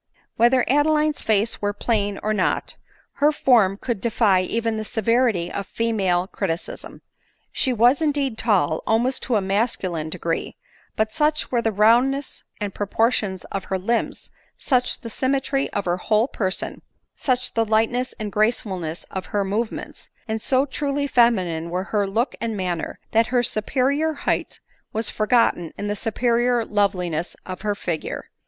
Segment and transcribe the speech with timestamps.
[0.35, 2.73] Whether Adeline's face were plain or not,
[3.17, 7.03] her form could defy even the severity of female criticism.
[7.51, 10.57] She was indeed tall, almost to a masculine degree;
[10.95, 15.99] but such were the roundness and proportion of her limbs, such the symmetry of her
[15.99, 16.81] who^ person,
[17.13, 22.07] such the lightness and gracefulness of her movements, and so truly femi nine were her
[22.07, 24.61] look and manner, that her superior height
[24.93, 28.31] was forgotten in the superior loveliness of her figure.